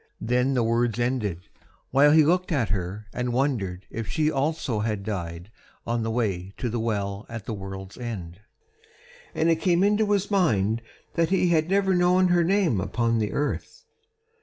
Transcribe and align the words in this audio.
Then 0.19 0.55
the 0.55 0.63
words 0.63 0.97
ended, 0.99 1.41
while 1.91 2.09
he 2.11 2.25
looked 2.25 2.51
at 2.51 2.69
her 2.69 3.05
and 3.13 3.31
wondered 3.31 3.85
if 3.91 4.07
she 4.07 4.31
also 4.31 4.79
had 4.79 5.03
died 5.03 5.51
on 5.85 6.01
the 6.01 6.09
way 6.09 6.53
to 6.57 6.69
the 6.69 6.79
Well 6.79 7.27
at 7.29 7.45
the 7.45 7.53
World's 7.53 7.99
End. 7.99 8.39
And 9.35 9.47
it 9.47 9.57
came 9.61 9.83
into 9.83 10.11
his 10.11 10.31
mind 10.31 10.81
that 11.13 11.29
he 11.29 11.49
had 11.49 11.69
never 11.69 11.93
known 11.93 12.29
her 12.29 12.43
name 12.43 12.81
upon 12.81 13.19
the 13.19 13.31
earth. 13.33 13.85